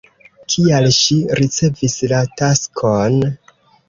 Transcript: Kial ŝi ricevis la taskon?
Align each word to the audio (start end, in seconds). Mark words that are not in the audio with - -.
Kial 0.51 0.85
ŝi 0.99 1.17
ricevis 1.39 1.97
la 2.13 2.21
taskon? 2.41 3.21